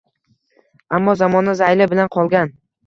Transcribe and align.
Ammo 0.99 1.15
zamona 1.21 1.57
zayli 1.63 1.91
bilan 1.95 2.15
qolgan 2.19 2.59